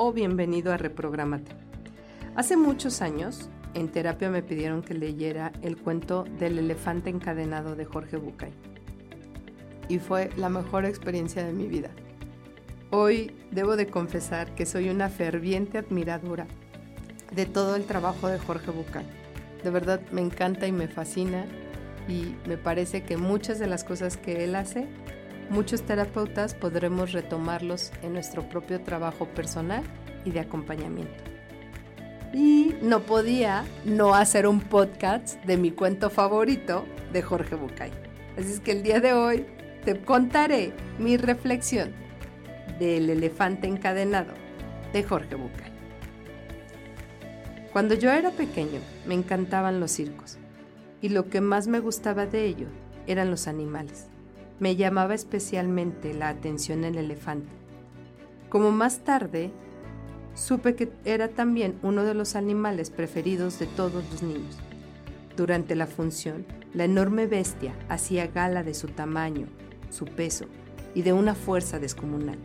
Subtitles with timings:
[0.00, 1.50] o bienvenido a Reprográmate.
[2.36, 7.84] Hace muchos años, en terapia me pidieron que leyera el cuento del elefante encadenado de
[7.84, 8.52] Jorge Bucay.
[9.88, 11.90] Y fue la mejor experiencia de mi vida.
[12.90, 16.46] Hoy debo de confesar que soy una ferviente admiradora
[17.34, 19.04] de todo el trabajo de Jorge Bucay.
[19.64, 21.44] De verdad me encanta y me fascina
[22.06, 24.86] y me parece que muchas de las cosas que él hace
[25.50, 29.82] muchos terapeutas podremos retomarlos en nuestro propio trabajo personal
[30.24, 31.24] y de acompañamiento.
[32.32, 37.90] Y no podía no hacer un podcast de mi cuento favorito de Jorge Bucay.
[38.36, 39.46] Así es que el día de hoy
[39.84, 41.92] te contaré mi reflexión
[42.78, 44.34] del elefante encadenado
[44.92, 45.72] de Jorge Bucay.
[47.72, 50.38] Cuando yo era pequeño me encantaban los circos
[51.00, 52.70] y lo que más me gustaba de ellos
[53.06, 54.08] eran los animales
[54.60, 57.52] me llamaba especialmente la atención el elefante.
[58.48, 59.52] Como más tarde,
[60.34, 64.58] supe que era también uno de los animales preferidos de todos los niños.
[65.36, 69.46] Durante la función, la enorme bestia hacía gala de su tamaño,
[69.90, 70.46] su peso
[70.94, 72.38] y de una fuerza descomunal.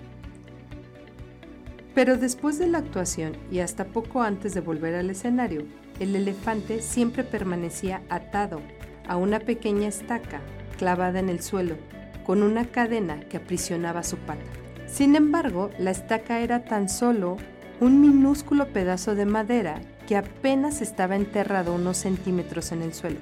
[1.96, 5.64] Pero después de la actuación y hasta poco antes de volver al escenario,
[6.00, 8.62] el elefante siempre permanecía atado
[9.08, 10.42] a una pequeña estaca
[10.78, 11.76] clavada en el suelo
[12.24, 14.42] con una cadena que aprisionaba su pata.
[14.88, 17.38] Sin embargo, la estaca era tan solo
[17.80, 23.20] un minúsculo pedazo de madera que apenas estaba enterrado unos centímetros en el suelo.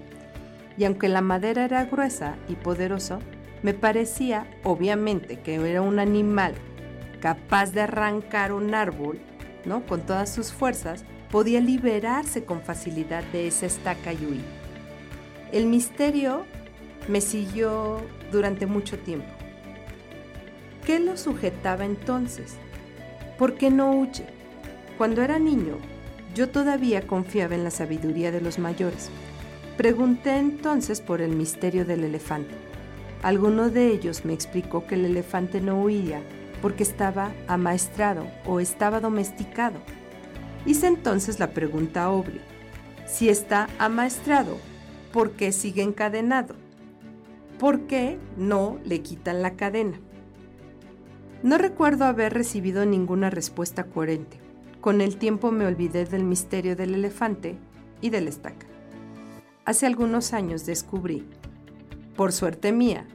[0.78, 3.20] Y aunque la madera era gruesa y poderoso,
[3.64, 6.54] me parecía, obviamente, que era un animal
[7.22, 9.20] capaz de arrancar un árbol,
[9.66, 9.86] ¿no?
[9.86, 14.46] Con todas sus fuerzas, podía liberarse con facilidad de esa estaca y huir.
[15.52, 16.46] El misterio
[17.08, 19.30] me siguió durante mucho tiempo.
[20.86, 22.56] ¿Qué lo sujetaba entonces?
[23.38, 24.26] ¿Por qué no huye?
[24.98, 25.78] Cuando era niño,
[26.36, 29.10] yo todavía confiaba en la sabiduría de los mayores.
[29.78, 32.54] Pregunté entonces por el misterio del elefante.
[33.22, 36.22] Alguno de ellos me explicó que el elefante no huía
[36.62, 39.80] porque estaba amaestrado o estaba domesticado.
[40.66, 42.42] Hice entonces la pregunta obvia.
[43.08, 44.58] Si está amaestrado,
[45.12, 46.56] ¿por qué sigue encadenado?
[47.62, 50.00] ¿Por qué no le quitan la cadena?
[51.44, 54.40] No recuerdo haber recibido ninguna respuesta coherente.
[54.82, 57.60] Con el tiempo me olvidé del misterio del elefante
[58.02, 58.66] y del estaca.
[59.64, 61.24] Hace algunos años descubrí,
[62.16, 63.06] por suerte mía,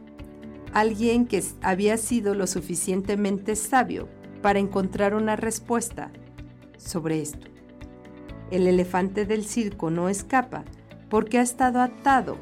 [0.73, 4.09] alguien que había sido lo suficientemente sabio
[4.43, 6.13] para encontrar una respuesta
[6.79, 7.49] sobre esto.
[8.53, 10.65] El elefante del circo no escapa
[11.11, 12.39] porque ha estado atado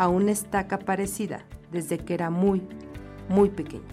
[0.00, 2.62] a una estaca parecida desde que era muy,
[3.28, 3.84] muy pequeño.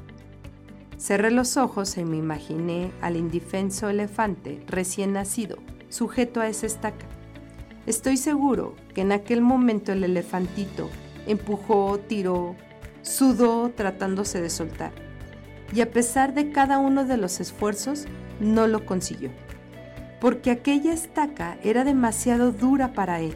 [0.98, 5.58] Cerré los ojos y me imaginé al indefenso elefante recién nacido,
[5.90, 7.06] sujeto a esa estaca.
[7.86, 10.90] Estoy seguro que en aquel momento el elefantito
[11.26, 12.56] empujó, tiró,
[13.02, 14.94] sudó tratándose de soltar.
[15.76, 18.06] Y a pesar de cada uno de los esfuerzos,
[18.40, 19.30] no lo consiguió.
[20.22, 23.36] Porque aquella estaca era demasiado dura para él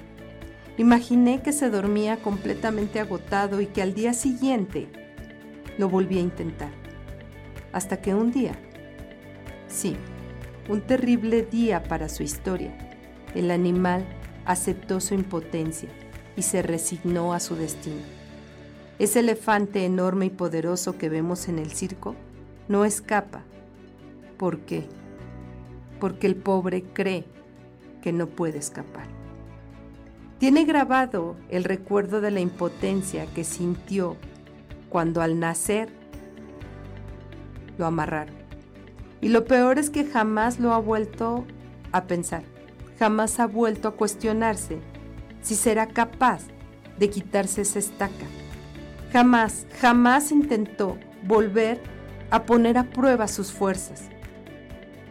[0.81, 4.87] Imaginé que se dormía completamente agotado y que al día siguiente
[5.77, 6.71] lo volví a intentar.
[7.71, 8.53] Hasta que un día,
[9.67, 9.95] sí,
[10.69, 12.75] un terrible día para su historia,
[13.35, 14.03] el animal
[14.43, 15.89] aceptó su impotencia
[16.35, 18.01] y se resignó a su destino.
[18.97, 22.15] Ese elefante enorme y poderoso que vemos en el circo
[22.67, 23.43] no escapa.
[24.35, 24.85] ¿Por qué?
[25.99, 27.25] Porque el pobre cree
[28.01, 29.20] que no puede escapar.
[30.41, 34.17] Tiene grabado el recuerdo de la impotencia que sintió
[34.89, 35.89] cuando al nacer
[37.77, 38.33] lo amarraron.
[39.21, 41.45] Y lo peor es que jamás lo ha vuelto
[41.91, 42.41] a pensar,
[42.97, 44.79] jamás ha vuelto a cuestionarse
[45.41, 46.41] si será capaz
[46.97, 48.25] de quitarse esa estaca.
[49.13, 51.79] Jamás, jamás intentó volver
[52.31, 54.09] a poner a prueba sus fuerzas.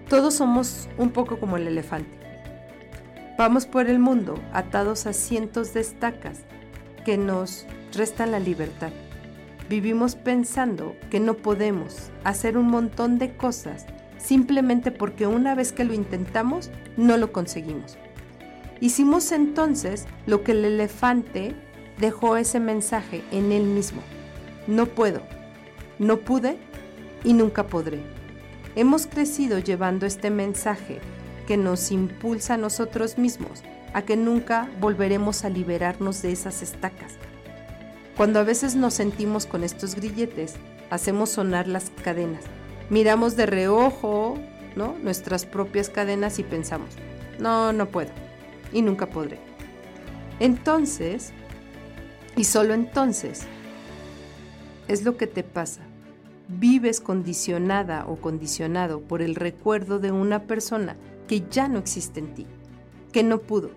[0.08, 2.19] Todos somos un poco como el elefante.
[3.40, 6.40] Vamos por el mundo atados a cientos de estacas
[7.06, 7.64] que nos
[7.94, 8.90] restan la libertad.
[9.66, 13.86] Vivimos pensando que no podemos hacer un montón de cosas
[14.18, 17.96] simplemente porque una vez que lo intentamos no lo conseguimos.
[18.78, 21.54] Hicimos entonces lo que el elefante
[21.98, 24.02] dejó ese mensaje en él mismo.
[24.66, 25.22] No puedo,
[25.98, 26.58] no pude
[27.24, 28.02] y nunca podré.
[28.76, 31.00] Hemos crecido llevando este mensaje
[31.46, 37.14] que nos impulsa a nosotros mismos a que nunca volveremos a liberarnos de esas estacas.
[38.16, 40.54] Cuando a veces nos sentimos con estos grilletes,
[40.90, 42.44] hacemos sonar las cadenas.
[42.88, 44.38] Miramos de reojo,
[44.76, 44.94] ¿no?
[45.02, 46.90] Nuestras propias cadenas y pensamos,
[47.38, 48.10] "No, no puedo
[48.72, 49.38] y nunca podré."
[50.38, 51.32] Entonces,
[52.36, 53.46] y solo entonces,
[54.88, 55.82] es lo que te pasa.
[56.48, 60.96] Vives condicionada o condicionado por el recuerdo de una persona
[61.30, 62.44] que ya no existe en ti,
[63.12, 63.70] que no pudo,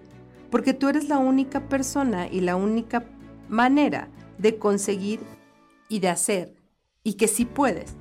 [0.50, 3.06] porque tú eres la única persona y la única
[3.48, 4.08] manera
[4.40, 5.20] de conseguir
[5.88, 6.56] y de hacer,
[7.04, 7.96] y que sí puedes,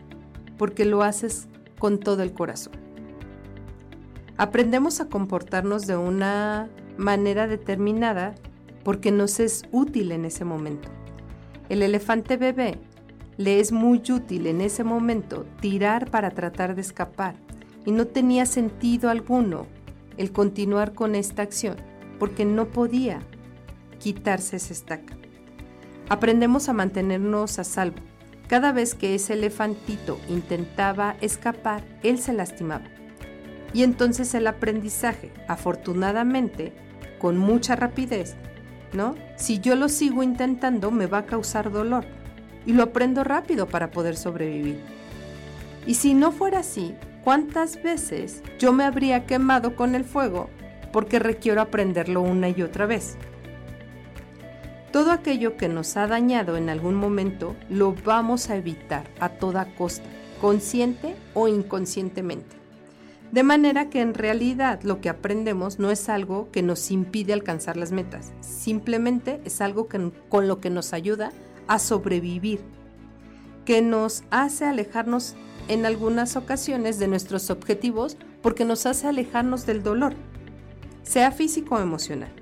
[0.57, 2.73] porque lo haces con todo el corazón.
[4.39, 8.35] Aprendemos a comportarnos de una manera determinada
[8.85, 10.89] porque nos es útil en ese momento.
[11.69, 12.79] El elefante bebé
[13.37, 17.37] le es muy útil en ese momento tirar para tratar de escapar
[17.85, 19.67] y no tenía sentido alguno
[20.17, 21.77] el continuar con esta acción
[22.19, 23.21] porque no podía
[23.99, 25.17] quitarse esa estaca.
[26.09, 27.99] Aprendemos a mantenernos a salvo.
[28.47, 32.85] Cada vez que ese elefantito intentaba escapar, él se lastimaba.
[33.73, 36.73] Y entonces el aprendizaje, afortunadamente,
[37.19, 38.37] con mucha rapidez,
[38.93, 39.15] ¿no?
[39.37, 42.05] Si yo lo sigo intentando, me va a causar dolor.
[42.67, 44.81] Y lo aprendo rápido para poder sobrevivir.
[45.87, 50.51] Y si no fuera así, ¿cuántas veces yo me habría quemado con el fuego
[50.93, 53.17] porque requiero aprenderlo una y otra vez?
[54.93, 59.75] Todo aquello que nos ha dañado en algún momento lo vamos a evitar a toda
[59.75, 60.05] costa,
[60.41, 62.57] consciente o inconscientemente.
[63.31, 67.79] De manera que en realidad lo que aprendemos no es algo que nos impide alcanzar
[67.79, 71.33] las metas, simplemente es algo con lo que nos ayuda
[71.67, 72.61] a sobrevivir,
[73.65, 75.35] que nos hace alejarnos
[75.69, 80.15] en algunas ocasiones de nuestros objetivos porque nos hace alejarnos del dolor,
[81.03, 82.33] sea físico o emocional.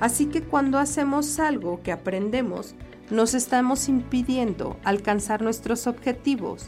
[0.00, 2.74] Así que cuando hacemos algo que aprendemos,
[3.10, 6.66] nos estamos impidiendo alcanzar nuestros objetivos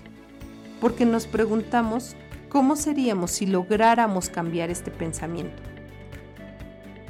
[0.80, 2.16] porque nos preguntamos
[2.48, 5.62] ¿Cómo seríamos si lográramos cambiar este pensamiento?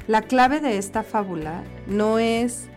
[0.05, 2.67] La clave de esta fábula no es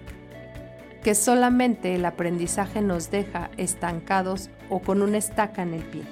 [1.02, 6.02] que solamente el aprendizaje nos deja estancados o con una estaca en el pie,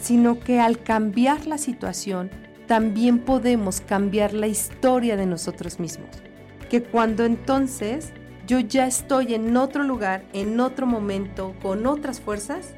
[0.00, 2.30] sino que al cambiar la situación
[2.66, 6.08] también podemos cambiar la historia de nosotros mismos.
[6.70, 8.12] Que cuando entonces
[8.46, 12.74] yo ya estoy en otro lugar, en otro momento, con otras fuerzas,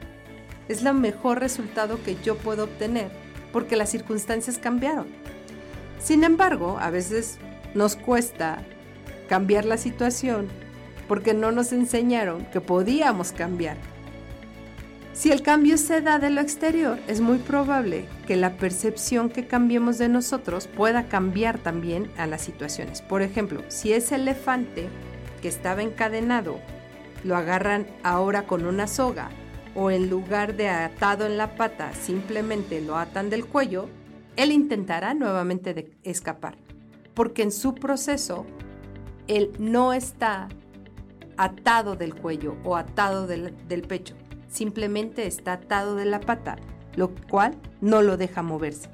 [0.69, 3.11] es el mejor resultado que yo puedo obtener,
[3.53, 5.07] porque las circunstancias cambiaron.
[5.99, 7.39] Sin embargo, a veces
[7.75, 8.63] nos cuesta
[9.29, 10.49] cambiar la situación
[11.09, 13.77] porque no nos enseñaron que podíamos cambiar.
[15.15, 19.47] Si el cambio se da de lo exterior, es muy probable que la percepción que
[19.47, 23.01] cambiemos de nosotros pueda cambiar también a las situaciones.
[23.01, 24.89] Por ejemplo, si ese elefante
[25.41, 26.59] que estaba encadenado
[27.23, 29.31] lo agarran ahora con una soga
[29.77, 33.89] o en lugar de atado en la pata simplemente lo atan del cuello,
[34.35, 36.57] él intentará nuevamente escapar,
[37.15, 38.47] porque en su proceso
[39.29, 40.49] él no está
[41.37, 44.15] atado del cuello o atado del, pecho,
[44.49, 46.57] simplemente está atado de la pata,
[46.97, 48.89] lo cual no lo deja moverse.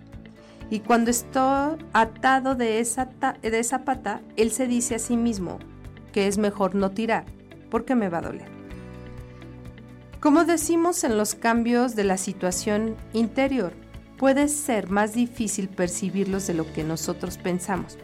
[0.71, 3.11] Y cuando está atado de esa,
[3.43, 5.59] de esa pata, él se dice a sí mismo
[6.13, 7.25] que es mejor no tirar,
[7.71, 8.49] porque me va a doler.
[10.21, 13.73] Como decimos en los cambios de la situación interior,
[14.19, 17.97] puede ser más difícil percibirlos de lo que nosotros pensamos.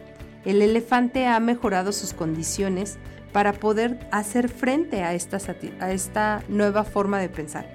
[0.47, 2.99] El elefante ha mejorado sus condiciones
[3.33, 7.67] para poder hacer frente a esta, nueva forma de pensar.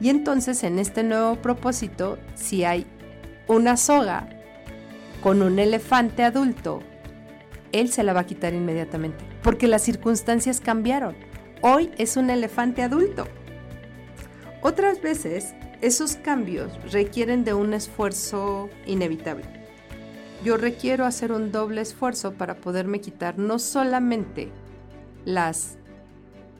[0.00, 2.86] Y entonces en este nuevo propósito, si hay
[3.46, 4.26] una soga
[5.22, 6.80] con un elefante adulto,
[7.72, 11.14] él se la va a quitar inmediatamente, porque las circunstancias cambiaron.
[11.60, 13.26] Hoy es un elefante adulto.
[14.62, 19.57] Otras veces, esos cambios requieren de un esfuerzo inevitable.
[20.44, 24.50] Yo requiero hacer un doble esfuerzo para poderme quitar no solamente
[25.24, 25.78] las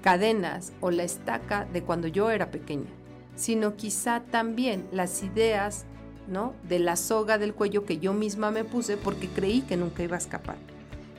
[0.02, 2.90] cadenas o la estaca de cuando yo era pequeña,
[3.36, 5.84] sino quizá también las ideas
[6.26, 6.54] ¿no?
[6.68, 10.16] de la soga del cuello que yo misma me puse porque creí que nunca iba
[10.16, 10.56] a escapar.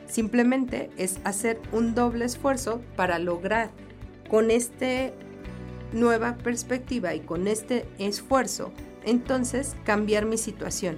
[0.07, 3.71] Simplemente es hacer un doble esfuerzo para lograr
[4.29, 5.13] con este
[5.93, 8.71] nueva perspectiva y con este esfuerzo
[9.05, 10.97] entonces cambiar mi situación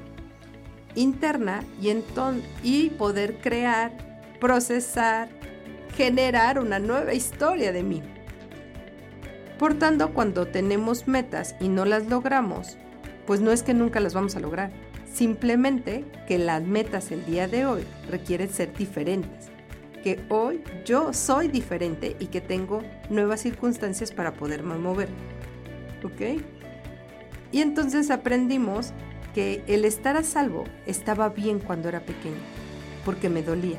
[0.96, 1.92] interna y,
[2.64, 3.92] y poder crear,
[4.40, 5.30] procesar,
[5.96, 8.02] generar una nueva historia de mí.
[9.60, 12.78] Por tanto, cuando tenemos metas y no las logramos,
[13.28, 14.72] pues no es que nunca las vamos a lograr,
[15.14, 19.50] simplemente que las metas el día de hoy requieren ser diferentes,
[20.04, 25.10] que hoy yo soy diferente y que tengo nuevas circunstancias para poderme mover.
[26.04, 26.42] ¿Ok?
[27.52, 28.94] Y entonces aprendimos
[29.34, 32.42] que el estar a salvo estaba bien cuando era pequeño,
[33.06, 33.78] porque me dolía.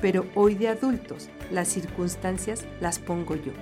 [0.00, 3.52] Pero hoy de adultos, las circunstancias las pongo yo.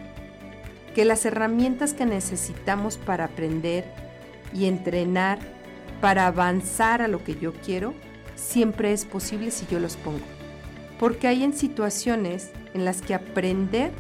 [0.95, 3.85] Que las herramientas que necesitamos para aprender
[4.53, 5.39] y entrenar,
[6.01, 7.95] para avanzar a lo que yo quiero,
[8.35, 10.25] siempre es posible si yo los pongo.
[10.99, 13.91] Porque hay en situaciones en las que aprender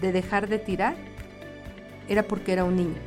[0.00, 0.96] de dejar de tirar
[2.08, 2.98] era porque era un niño.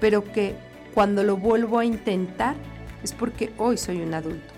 [0.00, 0.54] Pero que
[0.94, 2.56] cuando lo vuelvo a intentar
[3.02, 4.54] es porque hoy soy un adulto.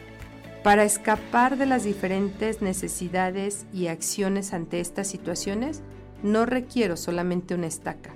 [0.63, 5.83] Para escapar de las diferentes necesidades y acciones ante estas situaciones,
[6.23, 8.11] no requiero solamente una estaca.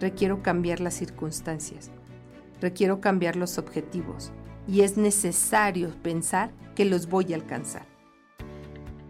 [0.00, 1.90] Requiero cambiar las circunstancias.
[2.60, 4.32] Requiero cambiar los objetivos.
[4.66, 7.86] Y es necesario pensar que los voy a alcanzar.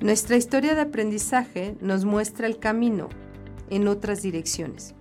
[0.00, 3.08] Nuestra historia de aprendizaje nos muestra el camino
[3.70, 4.94] en otras direcciones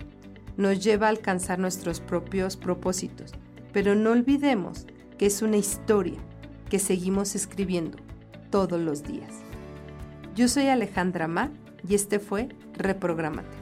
[0.57, 3.31] nos lleva a alcanzar nuestros propios propósitos.
[3.73, 4.85] Pero no olvidemos
[5.17, 6.19] que es una historia
[6.69, 7.97] que seguimos escribiendo
[8.49, 9.33] todos los días.
[10.35, 11.51] Yo soy Alejandra Ma
[11.87, 13.57] y este fue Reprogramate,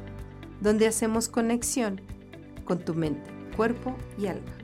[0.62, 2.02] donde hacemos conexión
[2.66, 4.59] con tu mente, cuerpo y alma.